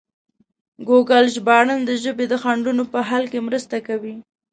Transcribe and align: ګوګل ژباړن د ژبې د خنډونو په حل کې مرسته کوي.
ګوګل 0.87 1.25
ژباړن 1.35 1.79
د 1.85 1.91
ژبې 2.03 2.25
د 2.29 2.33
خنډونو 2.41 2.83
په 2.93 2.99
حل 3.09 3.23
کې 3.31 3.39
مرسته 3.47 3.75
کوي. 3.87 4.15